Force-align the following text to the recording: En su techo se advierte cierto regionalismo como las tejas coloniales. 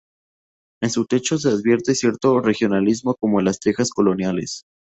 En 0.81 0.89
su 0.89 1.05
techo 1.05 1.37
se 1.37 1.49
advierte 1.49 1.93
cierto 1.93 2.39
regionalismo 2.39 3.13
como 3.13 3.39
las 3.39 3.59
tejas 3.59 3.91
coloniales. 3.91 4.63